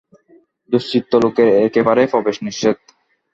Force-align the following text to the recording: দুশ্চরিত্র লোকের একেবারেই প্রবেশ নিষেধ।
দুশ্চরিত্র 0.69 1.13
লোকের 1.23 1.47
একেবারেই 1.65 2.11
প্রবেশ 2.13 2.35
নিষেধ। 2.45 2.77